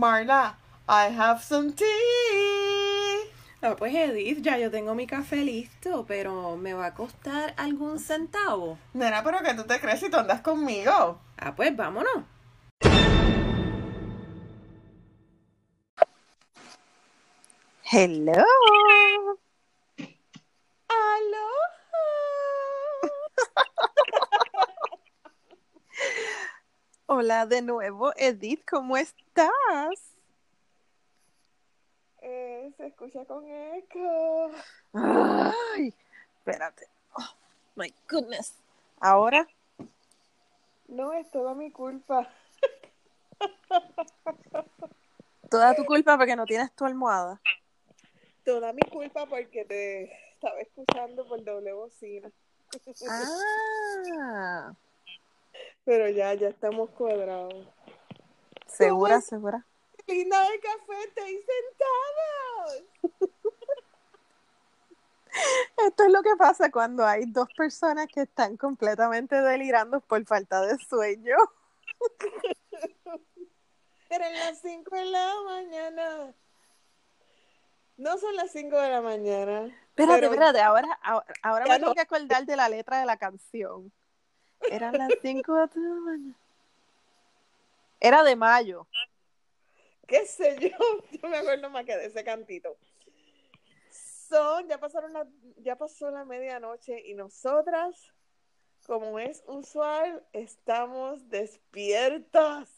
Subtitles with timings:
[0.00, 0.54] Marla,
[0.88, 1.84] I have some tea.
[3.60, 7.98] Ah, pues Edith, ya yo tengo mi café listo, pero ¿me va a costar algún
[7.98, 8.78] centavo?
[8.94, 11.20] Nena, pero que tú te crees si tú andas conmigo.
[11.36, 12.24] Ah, pues vámonos.
[17.92, 18.42] Hello.
[20.88, 21.69] Aloha.
[27.12, 30.14] Hola de nuevo, Edith, ¿cómo estás?
[32.22, 34.52] Eh, se escucha con eco.
[34.92, 35.92] Ay,
[36.38, 36.86] espérate.
[37.14, 37.34] Oh,
[37.74, 38.54] my goodness.
[39.00, 39.48] Ahora,
[40.86, 42.28] No, es toda mi culpa.
[45.50, 47.40] toda tu culpa porque no tienes tu almohada.
[48.44, 52.30] Toda mi culpa porque te estaba escuchando por doble bocina.
[53.08, 54.72] Ah,
[55.90, 57.52] Pero ya, ya estamos cuadrados.
[58.68, 59.66] segura, segura.
[60.06, 62.84] Linda de café, estoy sentados.
[65.84, 70.64] Esto es lo que pasa cuando hay dos personas que están completamente delirando por falta
[70.64, 71.34] de sueño.
[74.10, 76.32] Eran las 5 de la mañana.
[77.96, 79.64] No son las 5 de la mañana.
[79.88, 81.78] Espérate, pero espérate, ahora, ahora, ahora me no.
[81.78, 83.92] tengo que acordar de la letra de la canción.
[84.70, 86.34] Eran las 5 de la mañana.
[88.00, 88.86] Era de mayo.
[90.06, 90.76] qué sé yo,
[91.22, 92.76] yo me acuerdo más que de ese cantito.
[93.90, 95.26] Son, ya pasaron la,
[95.58, 98.12] ya pasó la medianoche y nosotras,
[98.86, 102.68] como es usual, estamos despiertas.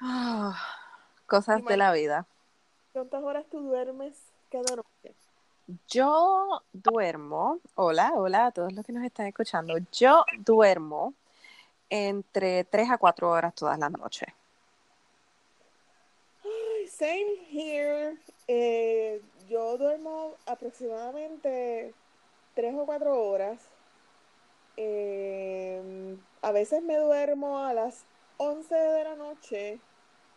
[0.00, 0.56] Ah,
[1.26, 2.28] cosas de la vida.
[2.92, 4.16] ¿Cuántas horas tú duermes
[4.50, 5.17] cada noche?
[5.86, 9.74] Yo duermo, hola, hola a todos los que nos están escuchando.
[9.92, 11.12] Yo duermo
[11.90, 14.28] entre 3 a 4 horas todas las noches.
[16.90, 18.16] Same here.
[18.46, 21.94] Eh, yo duermo aproximadamente
[22.54, 23.60] tres o cuatro horas.
[24.76, 28.04] Eh, a veces me duermo a las
[28.38, 29.80] 11 de la noche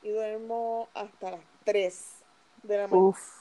[0.03, 2.05] y duermo hasta las 3
[2.63, 3.40] de la mañana.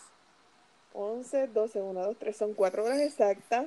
[0.92, 3.66] Uf, 11, 12, 1, 2, 3, son 4 horas exactas.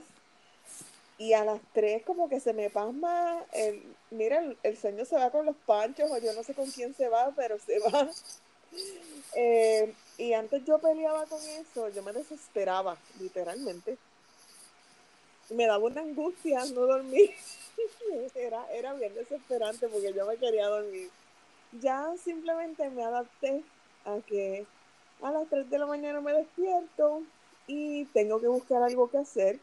[1.17, 5.29] Y a las 3 como que se me pasma, el, mira, el, sueño se va
[5.29, 8.09] con los panchos o yo no sé con quién se va, pero se va.
[9.35, 13.97] Eh, y antes yo peleaba con eso, yo me desesperaba, literalmente.
[15.49, 17.31] Me daba una angustia no dormir.
[18.35, 21.09] Era, era bien desesperante porque yo me quería dormir.
[21.81, 23.63] Ya simplemente me adapté
[24.05, 24.65] a que
[25.23, 27.23] a las 3 de la mañana me despierto
[27.65, 29.59] y tengo que buscar algo que hacer.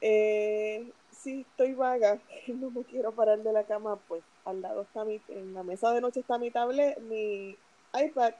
[0.00, 2.18] Eh, si estoy vaga,
[2.48, 5.92] no me quiero parar de la cama, pues al lado está mi, en la mesa
[5.92, 7.56] de noche está mi tablet, mi
[7.94, 8.34] iPad.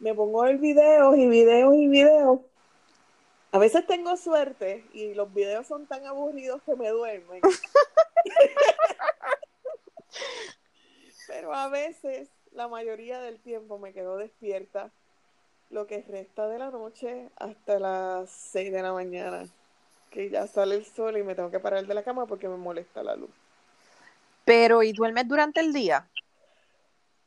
[0.00, 2.40] Me pongo el videos y videos y videos.
[3.50, 7.40] A veces tengo suerte y los videos son tan aburridos que me duermen.
[11.26, 14.90] Pero a veces, la mayoría del tiempo me quedo despierta
[15.70, 19.46] lo que resta de la noche hasta las 6 de la mañana,
[20.10, 22.56] que ya sale el sol y me tengo que parar de la cama porque me
[22.56, 23.30] molesta la luz.
[24.44, 26.08] pero ¿y duermes durante el día?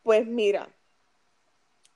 [0.04, 0.68] Pues mira,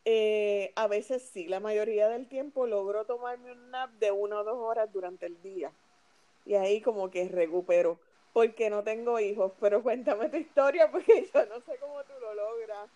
[0.07, 4.43] eh, a veces sí, la mayoría del tiempo logro tomarme un nap de una o
[4.43, 5.71] dos horas durante el día.
[6.45, 7.99] Y ahí como que recupero,
[8.35, 12.33] porque no tengo hijos, pero cuéntame tu historia porque yo no sé cómo tú lo
[12.33, 12.89] logras.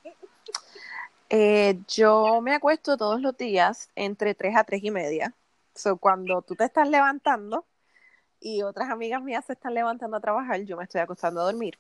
[1.30, 5.34] Eh, yo me acuesto todos los días entre 3 a 3 y media.
[5.74, 7.64] So, cuando tú te estás levantando
[8.42, 11.80] y otras amigas mías se están levantando a trabajar, yo me estoy acostando a dormir.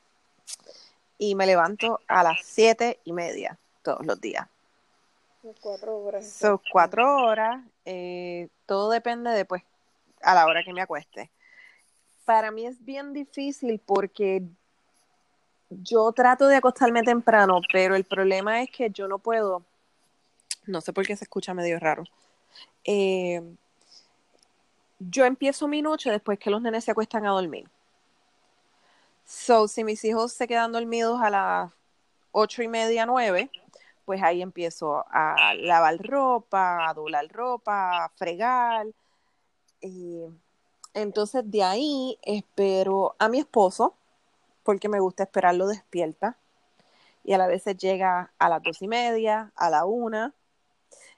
[1.18, 4.48] Y me levanto a las 7 y media todos los días.
[5.59, 6.25] Cuatro horas.
[6.25, 7.62] Son cuatro horas.
[7.84, 9.64] eh, todo depende de, pues,
[10.22, 11.30] a la hora que me acueste.
[12.29, 14.44] Para mí es bien difícil porque
[15.71, 19.63] yo trato de acostarme temprano, pero el problema es que yo no puedo.
[20.68, 22.04] No sé por qué se escucha medio raro.
[22.83, 23.42] Eh,
[25.00, 27.68] yo empiezo mi noche después que los nenes se acuestan a dormir.
[29.25, 31.71] So, si mis hijos se quedan dormidos a las
[32.31, 33.50] ocho y media, nueve,
[34.06, 38.86] pues ahí empiezo a lavar ropa, a doblar ropa, a fregar.
[40.94, 43.95] Entonces de ahí espero a mi esposo,
[44.63, 46.38] porque me gusta esperarlo despierta.
[47.24, 50.33] Y a la vez llega a las dos y media, a la una.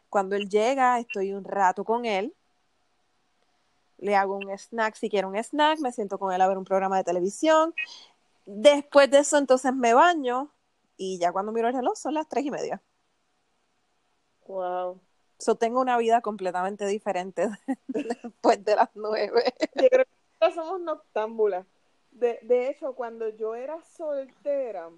[0.09, 2.33] Cuando él llega, estoy un rato con él.
[3.97, 6.65] Le hago un snack, si quiero un snack, me siento con él a ver un
[6.65, 7.73] programa de televisión.
[8.45, 10.49] Después de eso, entonces me baño
[10.97, 12.81] y ya cuando miro el reloj son las tres y media.
[14.47, 14.99] Wow.
[15.41, 17.49] So tengo una vida completamente diferente
[17.87, 19.43] después de las nueve.
[19.75, 20.05] Yo creo
[20.39, 21.65] que somos noctámbulas.
[22.11, 24.89] De, de hecho, cuando yo era soltera,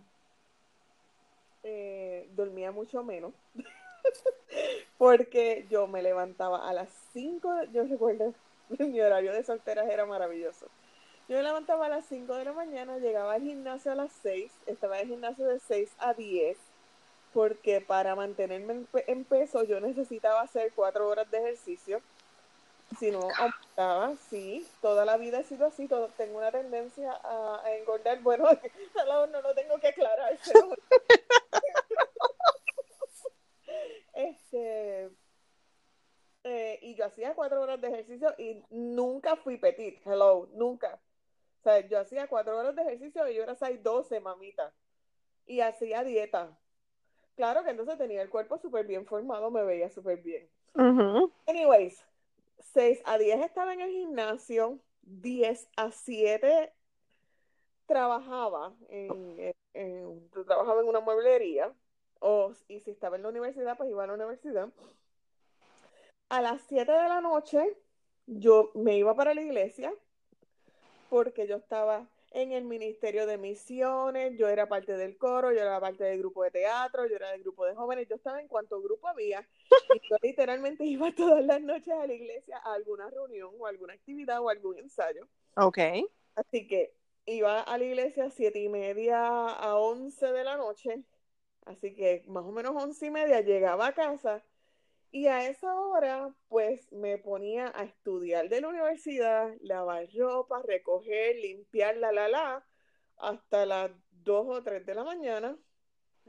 [1.63, 3.31] eh, dormía mucho menos.
[4.97, 8.33] Porque yo me levantaba a las 5, yo recuerdo,
[8.79, 10.67] mi horario de solteras era maravilloso.
[11.29, 14.51] Yo me levantaba a las 5 de la mañana, llegaba al gimnasio a las 6,
[14.65, 16.57] estaba en el gimnasio de 6 a 10,
[17.33, 22.01] porque para mantenerme en, pe- en peso yo necesitaba hacer 4 horas de ejercicio.
[22.99, 27.75] Si no aumentaba, sí, toda la vida he sido así, tengo una tendencia a, a
[27.75, 28.21] engordar.
[28.21, 28.45] Bueno,
[29.07, 30.37] no, no lo tengo que aclarar.
[30.45, 30.69] pero-
[34.13, 35.09] este,
[36.43, 40.99] eh, y yo hacía cuatro horas de ejercicio y nunca fui petit, hello, nunca.
[41.59, 44.73] O sea, yo hacía cuatro horas de ejercicio y yo era 6'12, mamita.
[45.45, 46.57] Y hacía dieta.
[47.35, 50.47] Claro que entonces tenía el cuerpo súper bien formado, me veía súper bien.
[51.47, 52.03] Anyways,
[52.59, 56.71] 6 a 10 estaba en el gimnasio, 10 a 7
[57.85, 61.73] trabajaba en, en- en- trabajaba en una mueblería,
[62.19, 64.69] o, y si estaba en la universidad, pues iba a la universidad.
[66.29, 67.77] A las 7 de la noche
[68.25, 69.93] yo me iba para la iglesia
[71.09, 75.79] porque yo estaba en el Ministerio de Misiones, yo era parte del coro, yo era
[75.79, 78.81] parte del grupo de teatro, yo era del grupo de jóvenes, yo estaba en cuanto
[78.81, 79.47] grupo había
[79.93, 83.93] y yo literalmente iba todas las noches a la iglesia a alguna reunión o alguna
[83.93, 85.27] actividad o algún ensayo.
[85.55, 85.77] Ok.
[86.35, 86.95] Así que
[87.27, 91.03] iba a la iglesia a siete y media a once de la noche.
[91.65, 94.43] Así que más o menos once y media llegaba a casa
[95.13, 101.35] y a esa hora pues me ponía a estudiar de la universidad, lavar ropa, recoger,
[101.35, 102.65] limpiar, la, la, la,
[103.17, 105.55] hasta las dos o tres de la mañana.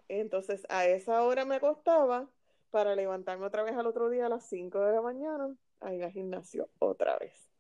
[0.09, 2.29] Entonces a esa hora me acostaba
[2.71, 6.05] para levantarme otra vez al otro día a las cinco de la mañana a ir
[6.05, 7.51] al gimnasio otra vez.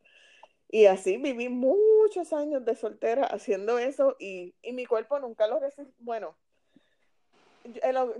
[0.68, 5.58] Y así viví muchos años de soltera haciendo eso y, y mi cuerpo nunca lo
[5.58, 5.94] resistió.
[6.00, 6.36] Bueno,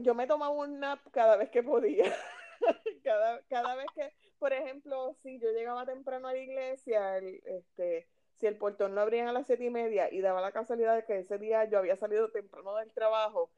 [0.01, 2.05] yo me tomaba un nap cada vez que podía.
[3.05, 8.47] cada, cada vez que, por ejemplo, si yo llegaba temprano a la iglesia, este, si
[8.47, 11.19] el portón lo abrían a las siete y media y daba la casualidad de que
[11.19, 13.51] ese día yo había salido temprano del trabajo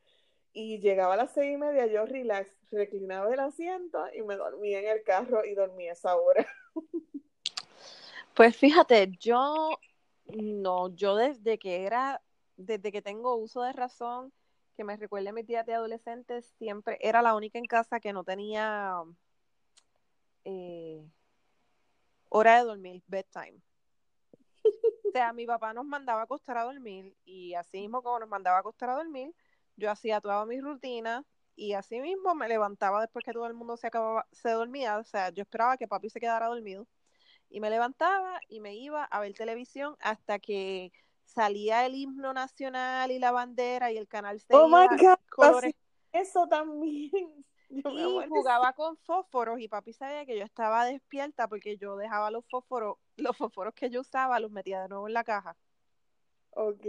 [0.53, 4.81] y llegaba a las seis y media, yo relax, reclinaba el asiento y me dormía
[4.81, 6.47] en el carro y dormía esa hora.
[8.35, 9.71] Pues fíjate, yo
[10.27, 12.21] no, yo desde que era,
[12.59, 14.31] desde que tengo uso de razón,
[14.77, 18.13] que me recuerde a mis días de adolescente, siempre era la única en casa que
[18.13, 19.03] no tenía
[20.45, 21.05] eh,
[22.29, 23.61] hora de dormir, bedtime.
[25.09, 28.29] O sea, mi papá nos mandaba a acostar a dormir y así mismo como nos
[28.29, 29.35] mandaba a acostar a dormir,
[29.77, 31.25] yo hacía toda mi rutina
[31.55, 35.05] y así mismo me levantaba después que todo el mundo se acababa, se dormía, o
[35.05, 36.87] sea, yo esperaba que papi se quedara dormido
[37.49, 40.93] y me levantaba y me iba a ver televisión hasta que
[41.37, 45.75] salía el himno nacional y la bandera y el canal se Oh my God, colores
[46.13, 47.11] eso también.
[47.69, 52.31] Yo y jugaba con fósforos y papi sabía que yo estaba despierta porque yo dejaba
[52.31, 55.57] los fósforos, los fósforos que yo usaba los metía de nuevo en la caja.
[56.51, 56.87] Ok.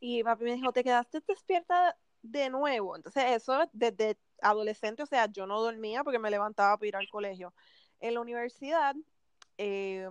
[0.00, 2.96] Y papi me dijo, ¿te quedaste despierta de nuevo?
[2.96, 7.08] Entonces eso desde adolescente, o sea, yo no dormía porque me levantaba para ir al
[7.08, 7.54] colegio.
[8.00, 8.96] En la universidad
[9.58, 10.08] eh,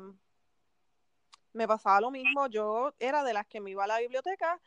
[1.53, 4.59] me pasaba lo mismo, yo era de las que me iba a la biblioteca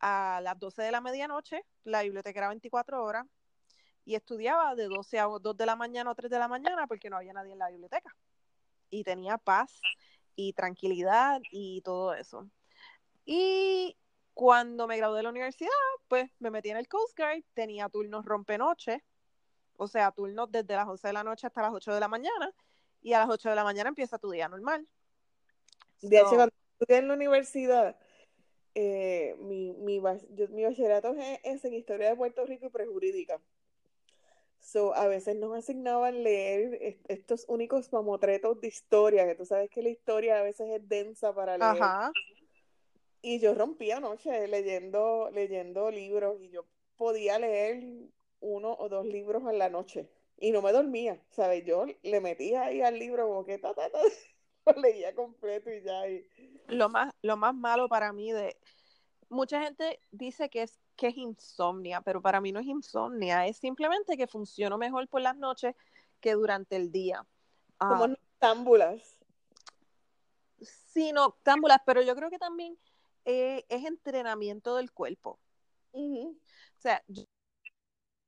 [0.00, 3.26] a las 12 de la medianoche, la biblioteca era 24 horas,
[4.04, 7.10] y estudiaba de 12 a 2 de la mañana o 3 de la mañana porque
[7.10, 8.14] no había nadie en la biblioteca.
[8.88, 9.80] Y tenía paz
[10.36, 12.48] y tranquilidad y todo eso.
[13.24, 13.96] Y
[14.32, 15.70] cuando me gradué de la universidad,
[16.06, 19.02] pues me metí en el Coast Guard, tenía turnos rompenoche,
[19.76, 22.52] o sea, turnos desde las 11 de la noche hasta las 8 de la mañana,
[23.02, 24.86] y a las 8 de la mañana empieza tu día normal.
[26.00, 27.96] De hecho, So, cuando estudié en la universidad,
[28.74, 30.00] eh, mi, mi,
[30.30, 33.40] yo- mi bachillerato es, es en Historia de Puerto Rico y Prejurídica.
[34.60, 39.70] So, a veces nos asignaban leer est- estos únicos mamotretos de historia, que tú sabes
[39.70, 41.94] que la historia a veces es densa para leer.
[41.94, 42.14] ajá.
[43.22, 46.64] Y yo rompí anoche leyendo, leyendo libros y yo
[46.96, 47.82] podía leer
[48.40, 51.64] uno o dos libros en la noche y no me dormía, ¿sabes?
[51.64, 53.98] Yo le metía ahí al libro como que ta, ta, ta,
[54.66, 56.08] lo leía completo y ya.
[56.08, 56.26] Y...
[56.68, 58.56] Lo más, lo más malo para mí de...
[59.28, 63.56] Mucha gente dice que es, que es insomnia, pero para mí no es insomnia, es
[63.56, 65.74] simplemente que funciono mejor por las noches
[66.20, 67.26] que durante el día.
[67.80, 69.18] Ah, Somos noctámbulas.
[70.60, 72.78] sí, noctámbulas, pero yo creo que también
[73.24, 75.40] eh, es entrenamiento del cuerpo.
[75.92, 76.34] O
[76.78, 77.24] sea, yo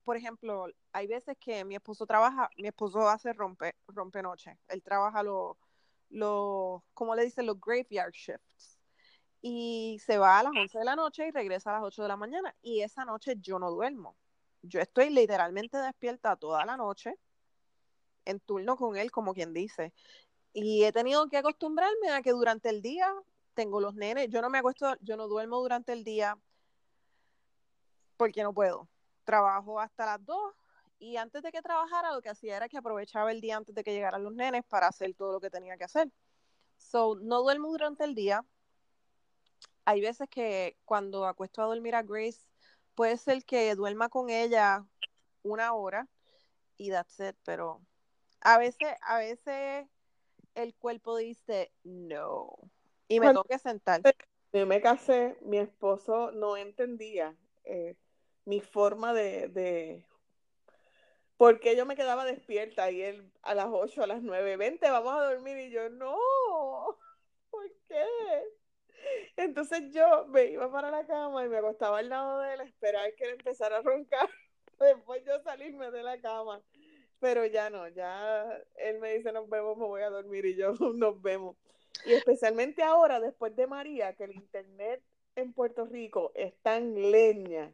[0.08, 4.58] por ejemplo, hay veces que mi esposo trabaja, mi esposo hace rompe, rompe noche.
[4.68, 5.54] Él trabaja los,
[6.10, 7.46] lo, ¿cómo le dicen?
[7.46, 8.78] Los graveyard shifts.
[9.40, 12.08] Y se va a las 11 de la noche y regresa a las 8 de
[12.08, 12.54] la mañana.
[12.62, 14.16] Y esa noche yo no duermo.
[14.62, 17.16] Yo estoy literalmente despierta toda la noche
[18.24, 19.92] en turno con él, como quien dice.
[20.52, 23.12] Y he tenido que acostumbrarme a que durante el día
[23.54, 24.28] tengo los nenes.
[24.28, 26.36] Yo no me acuesto, yo no duermo durante el día
[28.16, 28.88] porque no puedo.
[29.24, 30.54] Trabajo hasta las 2
[30.98, 33.84] y antes de que trabajara lo que hacía era que aprovechaba el día antes de
[33.84, 36.10] que llegaran los nenes para hacer todo lo que tenía que hacer.
[36.76, 38.44] So, no duermo durante el día.
[39.84, 42.40] Hay veces que cuando acuesto a dormir a Grace,
[42.94, 44.84] puede ser que duerma con ella
[45.42, 46.08] una hora
[46.76, 47.80] y that's it, pero
[48.40, 49.86] a veces, a veces
[50.54, 52.56] el cuerpo dice no
[53.08, 54.02] y me tengo que sentar.
[54.52, 57.96] Yo me casé, mi esposo no entendía eh,
[58.44, 60.06] mi forma de, de
[61.38, 65.14] porque yo me quedaba despierta y él a las 8, a las 9, vente, vamos
[65.14, 66.18] a dormir y yo, no,
[67.48, 68.04] ¿por qué?
[69.36, 73.14] Entonces yo me iba para la cama y me acostaba al lado de él, esperar
[73.14, 74.28] que él empezara a roncar,
[74.80, 76.60] después yo salirme de la cama,
[77.20, 80.72] pero ya no, ya él me dice nos vemos, me voy a dormir y yo
[80.94, 81.56] nos vemos.
[82.04, 85.02] Y especialmente ahora, después de María, que el internet
[85.36, 87.70] en Puerto Rico está en leña.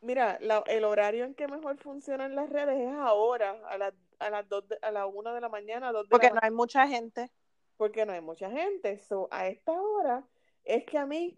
[0.00, 4.48] Mira, el horario en que mejor funcionan las redes es ahora, a, las a las
[4.48, 7.32] dos a la una de la mañana, dos de Porque no hay mucha gente.
[7.76, 9.00] Porque no hay mucha gente.
[9.00, 10.24] So, a esta hora
[10.64, 11.36] es que a mí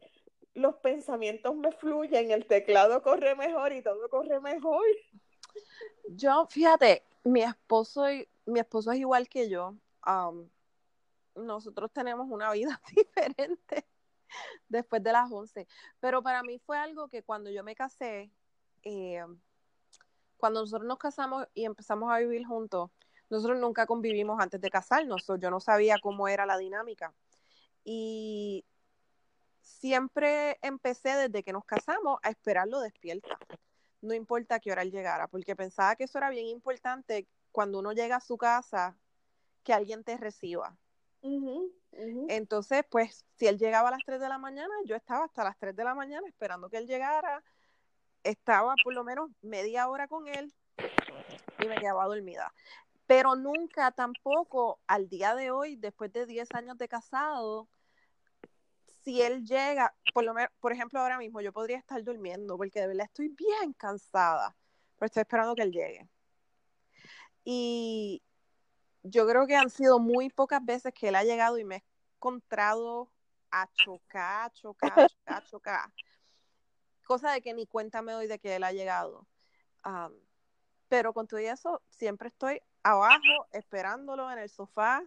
[0.54, 4.84] los pensamientos me fluyen, el teclado corre mejor y todo corre mejor.
[6.08, 8.04] Yo, fíjate, mi esposo,
[8.46, 9.74] mi esposo es igual que yo.
[10.06, 10.48] Um,
[11.34, 13.86] nosotros tenemos una vida diferente
[14.68, 15.66] después de las 11.
[16.00, 18.30] Pero para mí fue algo que cuando yo me casé,
[18.82, 19.24] eh,
[20.36, 22.90] cuando nosotros nos casamos y empezamos a vivir juntos,
[23.28, 27.14] nosotros nunca convivimos antes de casarnos, yo no sabía cómo era la dinámica.
[27.84, 28.64] Y
[29.60, 33.38] siempre empecé desde que nos casamos a esperarlo despierta,
[34.02, 37.92] no importa qué hora él llegara, porque pensaba que eso era bien importante cuando uno
[37.92, 38.96] llega a su casa,
[39.62, 40.76] que alguien te reciba.
[42.28, 45.58] Entonces, pues, si él llegaba a las 3 de la mañana, yo estaba hasta las
[45.58, 47.42] 3 de la mañana esperando que él llegara,
[48.24, 50.52] estaba por lo menos media hora con él
[51.58, 52.52] y me quedaba dormida.
[53.06, 57.68] Pero nunca tampoco al día de hoy, después de 10 años de casado,
[59.02, 62.80] si él llega, por lo menos, por ejemplo, ahora mismo yo podría estar durmiendo porque
[62.80, 64.54] de verdad estoy bien cansada,
[64.96, 66.08] pero estoy esperando que él llegue.
[67.44, 68.22] Y
[69.02, 71.84] yo creo que han sido muy pocas veces que él ha llegado y me he
[72.16, 73.10] encontrado
[73.50, 75.92] a chocar, a chocar, a chocar
[77.10, 79.26] cosa de que ni cuenta me doy de que él ha llegado.
[80.88, 85.02] pero con todo eso, siempre estoy abajo esperándolo en el sofá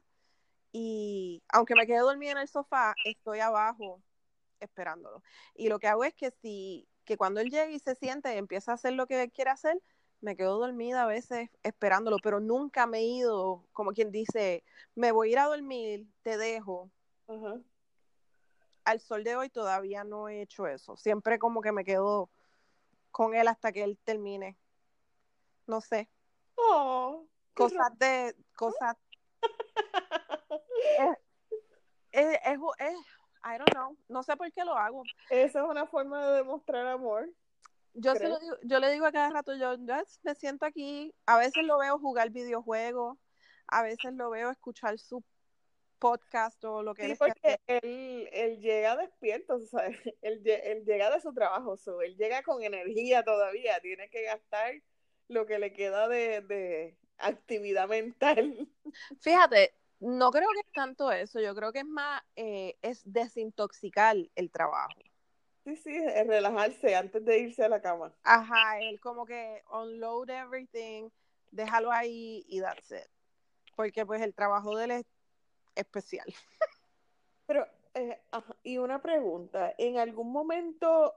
[0.74, 4.02] y aunque me quede dormida en el sofá, estoy abajo
[4.60, 5.24] esperándolo.
[5.56, 8.38] Y lo que hago es que si, que cuando él llegue y se siente y
[8.38, 9.82] empieza a hacer lo que quiere hacer,
[10.20, 15.14] me quedo dormida a veces esperándolo, pero nunca me he ido, como quien dice, me
[15.14, 16.92] voy a ir a dormir, te dejo
[18.86, 20.96] al sol de hoy todavía no he hecho eso.
[20.98, 22.30] Siempre como que me quedo
[23.12, 24.58] con él hasta que él termine.
[25.68, 26.10] No sé.
[26.56, 27.26] Oh,
[27.56, 28.96] cosas de cosas
[32.12, 32.98] es, es, es,
[33.44, 35.04] I don't know, no sé por qué lo hago.
[35.30, 37.30] Esa es una forma de demostrar amor.
[37.96, 41.14] Yo, se lo digo, yo le digo a cada rato, yo, yo me siento aquí,
[41.28, 43.20] a veces lo veo jugar videojuegos,
[43.68, 45.24] a veces lo veo escuchar su
[46.04, 49.86] podcast o lo que sí, porque él, él, llega despierto, o sea,
[50.22, 54.74] él, él, llega de su trabajo, él llega con energía todavía, tiene que gastar
[55.30, 58.68] lo que le queda de, de actividad mental.
[59.22, 64.18] Fíjate, no creo que es tanto eso, yo creo que es más, eh, es desintoxicar
[64.36, 65.00] el trabajo.
[65.64, 68.14] Sí, sí, es relajarse antes de irse a la cama.
[68.24, 71.10] Ajá, él como que unload everything,
[71.52, 73.08] déjalo ahí y that's it.
[73.78, 75.06] Porque pues el trabajo de él es
[75.76, 76.26] especial.
[77.46, 78.20] Pero, eh,
[78.64, 81.14] y una pregunta, ¿en algún momento,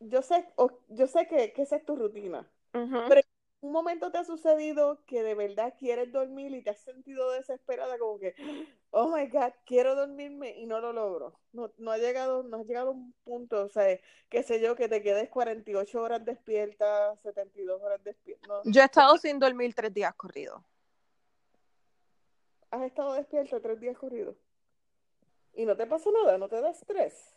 [0.00, 0.48] yo sé,
[0.88, 3.24] yo sé que, esa es tu rutina, pero en
[3.60, 7.98] un momento te ha sucedido que de verdad quieres dormir y te has sentido desesperada
[7.98, 8.34] como que,
[8.90, 11.38] oh my God, quiero dormirme y no lo logro.
[11.52, 14.76] No, no ha llegado, no ha llegado a un punto, o sea, qué sé yo,
[14.76, 18.60] que te quedes 48 horas despierta, 72 horas despierta.
[18.64, 20.62] Yo he estado sin dormir tres días corridos
[22.70, 24.36] has estado despierto tres días corridos
[25.56, 27.34] y no te pasa nada, no te da estrés.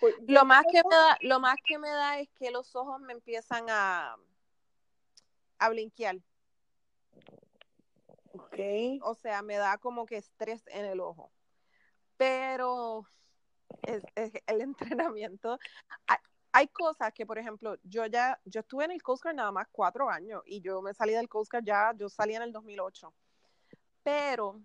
[0.00, 3.00] Pues, Lo más que me da, lo más que me da es que los ojos
[3.00, 4.16] me empiezan a,
[5.58, 6.16] a blinquear.
[8.32, 8.58] Ok.
[9.02, 11.32] O sea, me da como que estrés en el ojo.
[12.18, 13.06] Pero
[13.82, 14.60] es, es el
[15.00, 15.58] entrenamiento.
[16.06, 16.18] Hay,
[16.52, 19.68] hay cosas que, por ejemplo, yo ya, yo estuve en el Coast Guard nada más
[19.70, 23.14] cuatro años y yo me salí del Coast Guard ya, yo salí en el 2008.
[24.06, 24.62] Pero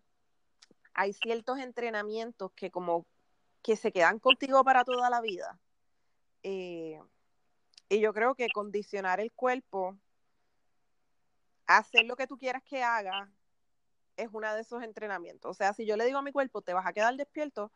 [0.93, 3.07] hay ciertos entrenamientos que como
[3.63, 5.59] que se quedan contigo para toda la vida.
[6.43, 6.99] Eh,
[7.89, 9.97] y yo creo que condicionar el cuerpo,
[11.65, 13.31] hacer lo que tú quieras que haga,
[14.15, 15.49] es uno de esos entrenamientos.
[15.49, 17.71] O sea, si yo le digo a mi cuerpo, te vas a quedar despierto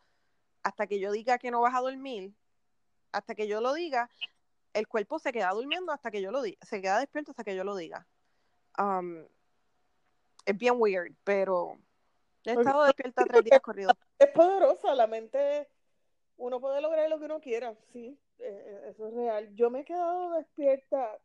[0.61, 2.31] hasta que yo diga que no vas a dormir,
[3.11, 4.11] hasta que yo lo diga,
[4.73, 7.55] el cuerpo se queda durmiendo hasta que yo lo diga, se queda despierto hasta que
[7.55, 8.05] yo lo diga.
[8.77, 9.25] Um,
[10.45, 11.77] es bien weird, pero
[12.45, 13.93] he estado despierta tres días corridos.
[14.19, 15.67] Es poderosa, la mente,
[16.37, 19.53] uno puede lograr lo que uno quiera, sí, eh, eso es real.
[19.55, 21.19] Yo me he quedado despierta,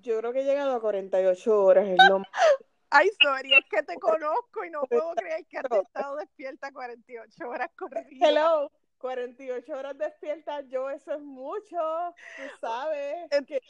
[0.00, 2.22] yo creo que he llegado a 48 horas, es lo
[2.94, 7.48] Ay, sorry, es que te conozco y no puedo creer que has estado despierta 48
[7.48, 8.28] horas corridas.
[8.30, 13.62] Hello, 48 horas despierta, yo eso es mucho, tú sabes, que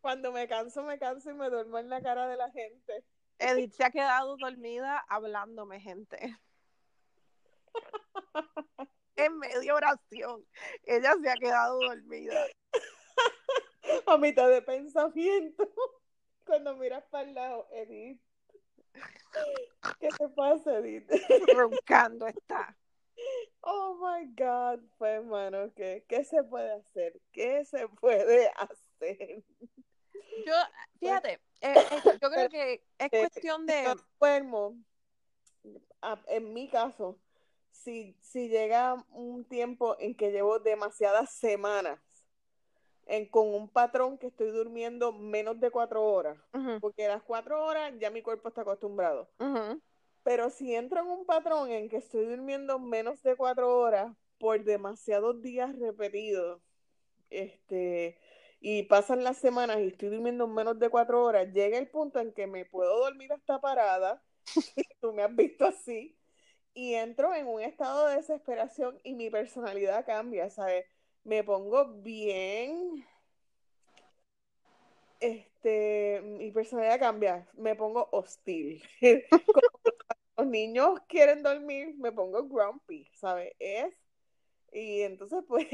[0.00, 3.04] cuando me canso, me canso y me duermo en la cara de la gente.
[3.38, 6.38] Edith se ha quedado dormida hablándome, gente.
[9.16, 10.46] En media oración.
[10.84, 12.46] Ella se ha quedado dormida.
[14.06, 15.70] A mitad de pensamiento,
[16.46, 18.18] cuando miras para el lado, Edith.
[19.98, 21.10] ¿Qué te pasa, Edith?
[21.54, 22.74] Roncando está.
[23.60, 27.20] Oh my God, pues hermano, ¿qué, ¿qué se puede hacer?
[27.32, 29.44] ¿Qué se puede hacer?
[30.50, 30.56] Yo,
[30.98, 33.82] fíjate, eh, eh, yo creo que es Eh, cuestión de.
[33.84, 34.76] Yo duermo,
[36.02, 37.18] a- en mi caso,
[37.70, 42.00] si, si llega un tiempo en que llevo demasiadas semanas
[43.06, 46.38] en, con un patrón que estoy durmiendo menos de cuatro horas,
[46.80, 49.28] porque las cuatro horas ya mi cuerpo está acostumbrado.
[50.22, 54.62] Pero si entro en un patrón en que estoy durmiendo menos de cuatro horas por
[54.64, 56.60] demasiados días repetidos,
[57.30, 58.18] este,
[58.60, 62.32] y pasan las semanas y estoy durmiendo menos de cuatro horas, llega el punto en
[62.32, 64.22] que me puedo dormir hasta parada,
[65.00, 66.16] tú me has visto así,
[66.74, 70.86] y entro en un estado de desesperación y mi personalidad cambia, ¿sabes?
[71.24, 73.04] Me pongo bien,
[75.20, 78.82] este, mi personalidad cambia, me pongo hostil.
[80.36, 83.52] Los niños quieren dormir, me pongo grumpy, ¿sabes?
[83.58, 83.94] Es,
[84.72, 85.66] y entonces pues,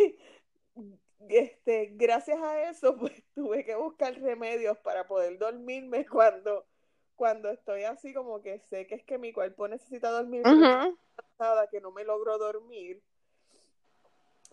[1.28, 6.66] este, gracias a eso, pues tuve que buscar remedios para poder dormirme cuando,
[7.14, 11.80] cuando estoy así como que sé que es que mi cuerpo necesita dormir, cansada, que
[11.80, 13.02] no me logro dormir.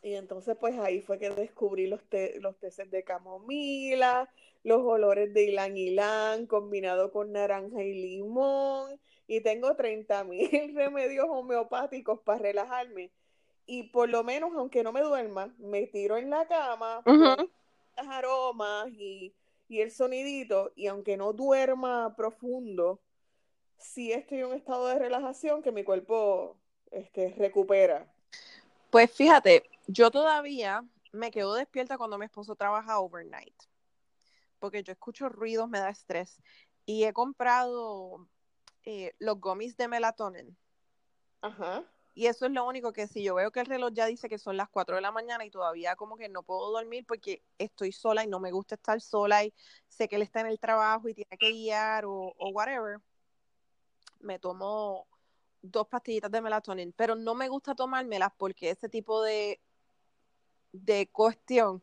[0.02, 4.30] Y entonces pues ahí fue que descubrí los, té, los teces de camomila,
[4.64, 9.00] los olores de ylang ylang combinado con naranja y limón.
[9.28, 13.12] Y tengo 30 mil remedios homeopáticos para relajarme.
[13.66, 17.36] Y por lo menos, aunque no me duerma, me tiro en la cama, Ujú.
[17.36, 17.50] con
[17.98, 19.34] los aromas y,
[19.68, 20.72] y el sonidito.
[20.76, 23.02] Y aunque no duerma profundo,
[23.78, 26.58] sí estoy en un estado de relajación que mi cuerpo
[26.92, 28.12] este, recupera.
[28.90, 33.56] Pues fíjate, yo todavía me quedo despierta cuando mi esposo trabaja overnight.
[34.60, 36.42] Porque yo escucho ruidos, me da estrés.
[36.86, 38.28] Y he comprado
[38.84, 40.58] eh, los gummies de melatonin.
[41.42, 41.84] Ajá.
[42.16, 44.38] Y eso es lo único que si yo veo que el reloj ya dice que
[44.38, 47.92] son las 4 de la mañana y todavía como que no puedo dormir porque estoy
[47.92, 49.54] sola y no me gusta estar sola y
[49.88, 53.00] sé que él está en el trabajo y tiene que guiar o, whatever,
[54.20, 55.08] me tomo
[55.62, 59.60] dos pastillitas de melatonin, pero no me gusta tomármelas porque ese tipo de,
[60.72, 61.82] de cuestión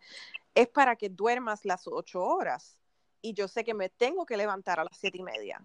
[0.54, 2.76] es para que duermas las 8 horas
[3.20, 5.60] y yo sé que me tengo que levantar a las siete y media.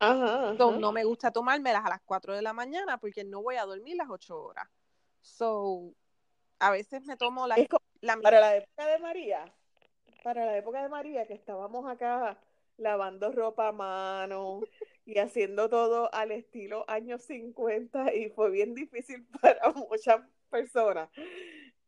[0.00, 0.78] Ajá, So, ajá.
[0.78, 3.96] no me gusta tomármelas a las 4 de la mañana porque no voy a dormir
[3.96, 4.66] las 8 horas.
[5.20, 5.92] So,
[6.58, 7.56] a veces me tomo la,
[8.00, 9.44] la para la época de María,
[10.24, 12.38] para la época de María, que estábamos acá
[12.78, 14.60] lavando ropa a mano
[15.04, 21.10] y haciendo todo al estilo años 50 y fue bien difícil para muchas personas.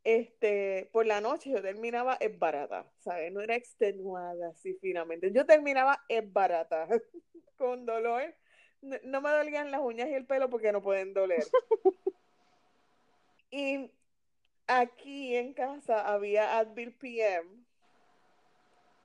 [0.05, 3.33] Este, por la noche yo terminaba es barata, ¿sabes?
[3.33, 5.31] No era extenuada así finamente.
[5.33, 6.89] Yo terminaba es barata,
[7.63, 8.35] con dolor.
[8.81, 11.43] No, no me dolían las uñas y el pelo porque no pueden doler.
[13.55, 13.91] Y
[14.67, 17.47] aquí en casa había Advil PM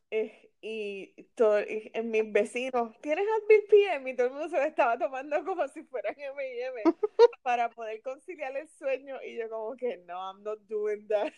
[0.09, 4.09] eh, y, todo, y en mis vecinos, ¿tienes Advil PM?
[4.09, 6.81] Y todo el mundo se lo estaba tomando como si fueran M&M
[7.43, 11.33] para poder conciliar el sueño y yo como que no, I'm not doing that.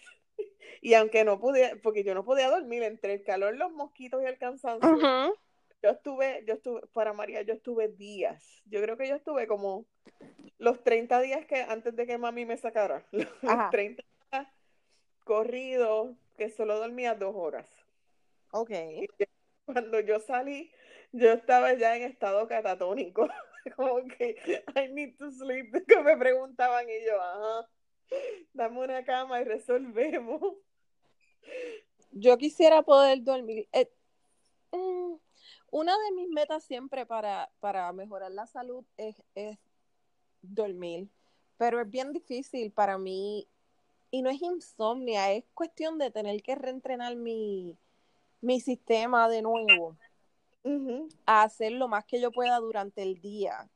[0.81, 4.25] Y aunque no pude, porque yo no podía dormir entre el calor, los mosquitos y
[4.25, 5.35] el cansancio.
[5.81, 8.61] Yo estuve, yo estuve, para María, yo estuve días.
[8.65, 9.85] Yo creo que yo estuve como
[10.57, 13.05] los 30 días que antes de que mami me sacara.
[13.11, 13.69] Los Ajá.
[13.69, 14.47] 30 días
[15.23, 17.67] corridos, que solo dormía dos horas.
[18.51, 18.71] Ok.
[19.65, 20.71] Cuando yo salí,
[21.11, 23.27] yo estaba ya en estado catatónico.
[23.75, 24.35] Como que
[24.75, 25.85] I need to sleep.
[25.85, 27.69] Que me preguntaban y yo, ajá,
[28.53, 30.41] dame una cama y resolvemos.
[32.11, 33.67] Yo quisiera poder dormir.
[33.71, 33.91] Eh,
[34.71, 35.15] mm,
[35.71, 39.57] una de mis metas siempre para, para mejorar la salud es, es
[40.41, 41.09] dormir,
[41.57, 43.47] pero es bien difícil para mí
[44.11, 47.77] y no es insomnia, es cuestión de tener que reentrenar mi,
[48.41, 49.97] mi sistema de nuevo
[51.25, 53.69] a hacer lo más que yo pueda durante el día.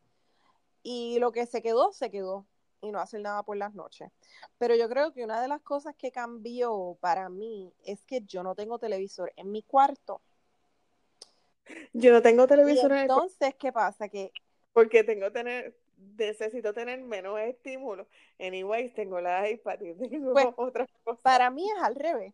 [0.81, 2.45] Y lo que se quedó, se quedó.
[2.81, 4.11] Y no hacer nada por las noches.
[4.57, 8.43] Pero yo creo que una de las cosas que cambió para mí es que yo
[8.43, 10.21] no tengo televisor en mi cuarto.
[11.93, 14.09] Yo no tengo Y televisor en el cuarto entonces, ¿qué pasa?
[14.09, 14.31] Que
[14.73, 15.77] porque tengo tener,
[16.17, 18.07] necesito tener menos estímulos.
[18.39, 21.21] Anyways, tengo la iPad y tengo Pues, otras cosas.
[21.21, 22.33] para mí es al revés.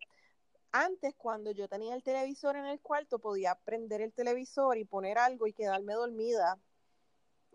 [0.72, 5.18] Antes, cuando yo tenía el televisor en el cuarto, podía prender el televisor y poner
[5.18, 6.58] algo y quedarme dormida.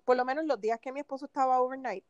[0.04, 2.04] Por lo menos los días que mi esposo estaba overnight,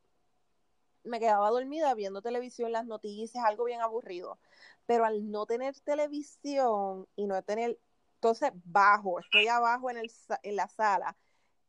[1.04, 4.38] me quedaba dormida viendo televisión, las noticias, algo bien aburrido.
[4.86, 7.78] Pero al no tener televisión y no tener,
[8.24, 10.10] entonces bajo, estoy abajo en, el,
[10.42, 11.14] en la sala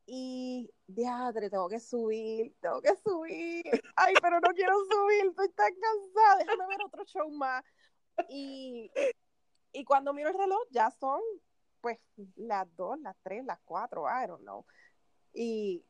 [0.05, 3.65] y diadre, tengo que subir, tengo que subir.
[3.97, 7.61] Ay, pero no quiero subir, estoy tan cansada, déjame ver otro show más.
[8.29, 8.89] Y,
[9.73, 11.19] y cuando miro el reloj, ya son
[11.81, 11.99] pues
[12.37, 14.65] las dos, las tres, las cuatro, I don't know.
[15.33, 15.83] Y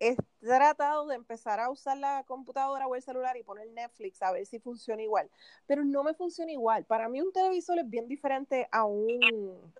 [0.00, 4.32] he tratado de empezar a usar la computadora o el celular y poner Netflix a
[4.32, 5.30] ver si funciona igual.
[5.66, 6.86] Pero no me funciona igual.
[6.86, 9.20] Para mí un televisor es bien diferente a un...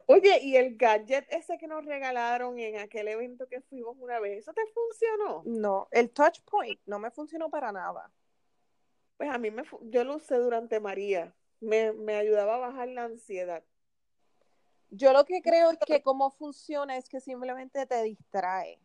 [0.06, 4.40] Oye, y el gadget ese que nos regalaron en aquel evento que fuimos una vez,
[4.40, 5.42] ¿eso te funcionó?
[5.46, 8.12] No, el touch point no me funcionó para nada.
[9.16, 11.35] Pues a mí me, yo lo usé durante María.
[11.61, 13.62] Me, me ayudaba a bajar la ansiedad.
[14.90, 18.80] Yo lo que creo es que cómo funciona es que simplemente te distrae.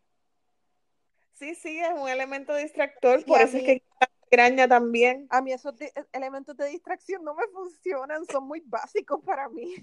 [1.36, 5.28] Sí, sí, es un elemento distractor, Y por eso es mí- que la migraña también.
[5.30, 9.76] A mí esos di- elementos de distracción no me funcionan, son muy básicos para mí.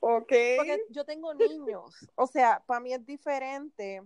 [0.00, 0.32] Ok.
[0.56, 4.02] Porque yo tengo niños, o sea, para mí es diferente.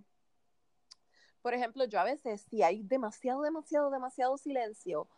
[1.42, 5.08] Por ejemplo, yo a veces, si hay demasiado, demasiado, demasiado silencio,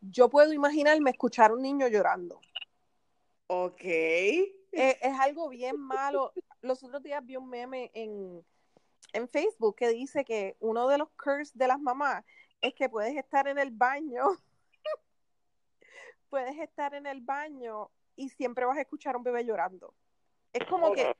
[0.00, 2.40] yo puedo imaginarme escuchar a un niño llorando.
[3.48, 3.82] Ok.
[4.72, 6.32] Es algo bien malo.
[6.60, 8.44] Los otros días vi un meme en,
[9.12, 12.24] en Facebook que dice que uno de los curses de las mamás
[12.60, 14.24] es que puedes estar en el baño,
[16.30, 19.94] puedes estar en el baño y siempre vas a escuchar a un bebé llorando.
[20.52, 21.14] Es como que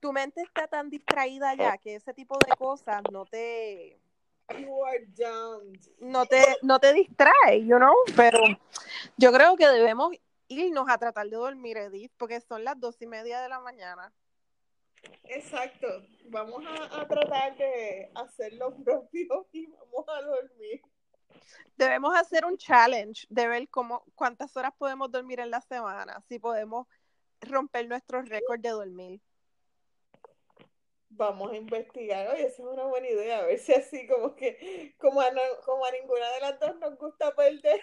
[0.00, 4.00] tu mente está tan distraída ya que ese tipo de cosas no te
[6.00, 8.38] no te no te distrae, you know, pero
[9.16, 10.14] yo creo que debemos
[10.48, 14.12] irnos a tratar de dormir, Edith, porque son las dos y media de la mañana.
[15.24, 15.86] Exacto.
[16.26, 20.82] Vamos a, a tratar de hacer lo propio y vamos a dormir.
[21.76, 26.38] Debemos hacer un challenge de ver cómo cuántas horas podemos dormir en la semana, si
[26.38, 26.86] podemos
[27.40, 29.20] romper nuestro récord de dormir.
[31.08, 32.28] Vamos a investigar.
[32.28, 33.40] Oye, esa es una buena idea.
[33.40, 36.76] A ver si así como que, como a, no- como a ninguna de las dos
[36.76, 37.80] nos gusta perder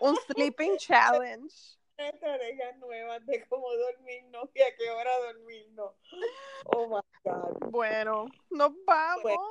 [0.00, 1.77] Un sleeping challenge.
[1.98, 5.94] Estrategias nuevas de cómo dormirnos y a qué hora dormirnos.
[6.66, 7.70] Oh my God.
[7.70, 9.22] Bueno, nos vamos.
[9.22, 9.42] Bueno.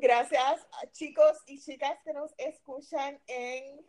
[0.00, 3.84] Gracias a chicos y chicas que nos escuchan en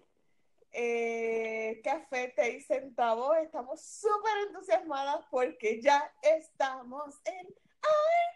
[0.71, 3.35] eh, Café Té y Centavos.
[3.37, 8.35] Estamos súper entusiasmadas porque ya estamos en iTunes.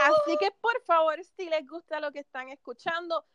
[0.00, 3.26] Así que por favor, si les gusta lo que están escuchando,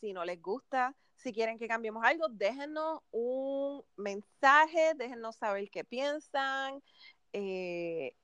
[0.00, 0.94] si no les gusta,
[1.26, 6.80] si quieren que cambiemos algo, déjenos un mensaje, déjenos saber qué piensan.
[7.32, 8.14] Eh,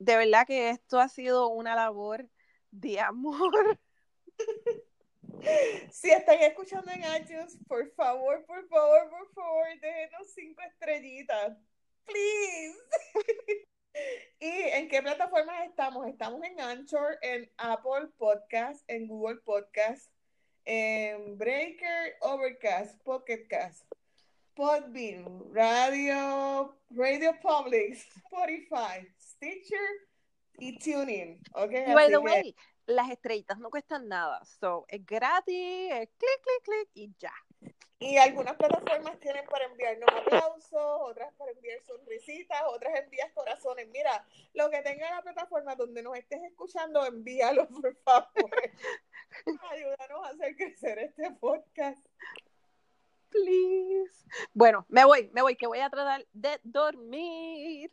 [0.00, 2.28] de verdad que esto ha sido una labor
[2.72, 3.78] de amor.
[5.90, 11.58] Si están escuchando en iTunes, por favor, por favor, por favor, déjenos cinco estrellitas.
[12.04, 12.78] Please.
[14.40, 16.06] ¿Y en qué plataformas estamos?
[16.06, 20.13] Estamos en Anchor, en Apple Podcast, en Google Podcast,
[20.64, 23.84] en Breaker, Overcast, Pocket Cast.
[24.54, 29.88] Podbean, Radio, Radio Public, Spotify, Stitcher
[30.58, 31.40] y TuneIn.
[31.54, 32.54] Okay, Y by the que- way,
[32.86, 34.44] las estrellitas no cuestan nada.
[34.60, 37.32] So, es gratis, es clic, clic, clic y ya.
[38.04, 43.88] Y algunas plataformas tienen para enviarnos aplausos, otras para enviar sonrisitas, otras envías corazones.
[43.88, 48.50] Mira, lo que tenga la plataforma donde nos estés escuchando, envíalo, por favor.
[49.70, 52.06] Ayúdanos a hacer crecer este podcast.
[53.30, 54.12] Please.
[54.52, 57.90] Bueno, me voy, me voy, que voy a tratar de dormir.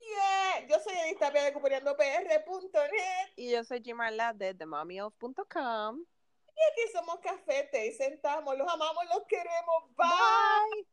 [0.00, 0.66] Yeah.
[0.68, 6.04] Yo soy Edith Tapia de cupuriandopr.net Y yo soy Jimarla de TheMommyOf.com.
[6.56, 8.56] y aquí somos Cafete y sentamos.
[8.56, 9.84] Los amamos, los queremos.
[9.96, 10.08] Bye.
[10.08, 10.86] Bye.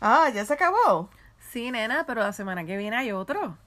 [0.00, 1.10] Ah, ya se acabó.
[1.50, 3.58] Sí, nena, pero la semana que viene hay otro.